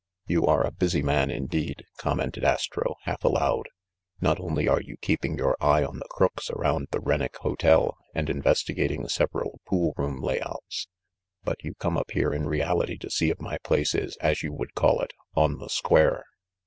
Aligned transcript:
"You 0.25 0.47
are 0.47 0.65
a 0.65 0.71
busy 0.71 1.03
man 1.03 1.29
indeed," 1.29 1.85
commented 1.99 2.43
Astro, 2.43 2.95
half 3.03 3.23
aloud. 3.23 3.67
"Not 4.19 4.39
only 4.39 4.67
are 4.67 4.81
you 4.81 4.97
keeping 4.97 5.37
your 5.37 5.55
eye 5.61 5.83
on 5.83 5.99
the 5.99 6.07
crooks 6.09 6.49
around 6.49 6.87
the 6.89 6.99
Rennick 6.99 7.37
Hotel, 7.37 7.95
and 8.15 8.27
investigating 8.27 9.07
several 9.07 9.59
pool 9.67 9.93
room 9.97 10.19
layouts, 10.19 10.87
but 11.43 11.63
you 11.63 11.75
come 11.75 11.97
up 11.97 12.09
here 12.09 12.33
in 12.33 12.47
reality 12.47 12.97
to 12.97 13.11
see 13.11 13.29
if 13.29 13.39
my 13.39 13.59
place 13.59 13.93
is, 13.93 14.17
as 14.17 14.41
you 14.41 14.51
would 14.53 14.73
call 14.73 15.01
it, 15.01 15.13
'on 15.35 15.59
the 15.59 15.69
square'. 15.69 16.23